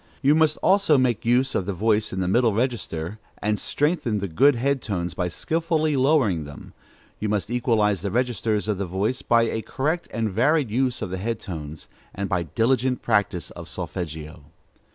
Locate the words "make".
0.97-1.27